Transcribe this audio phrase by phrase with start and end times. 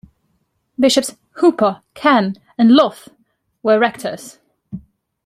[0.79, 3.09] Bishops Hooper, Ken, and Lowth
[3.61, 4.39] were rectors.